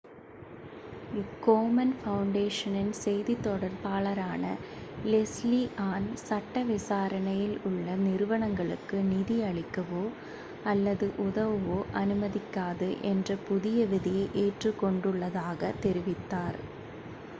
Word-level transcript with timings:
கோமன் 1.41 1.91
ஃபவுண்டேஷனின் 1.97 2.93
செய்தித் 2.99 3.43
தொடர்பாளரான 3.43 4.45
லெஸ்லீ 5.05 5.59
ஆன் 5.83 6.07
சட்ட 6.23 6.63
விசாரணையில் 6.63 7.55
உள்ள 7.65 7.95
நிறுவனங்களுக்கு 7.97 8.99
நிதி 9.03 9.37
அளிக்கவோ 9.41 10.03
அல்லது 10.65 11.09
உதவவோ 11.25 11.79
அனுமதிக்காது 12.01 12.89
என்ற 13.11 13.37
புதிய 13.47 13.85
விதியை 13.85 14.25
ஏற்றுக் 14.45 14.81
கொண்டுள்ளதாகத் 14.81 15.81
தெரிவித்தார் 15.81 16.59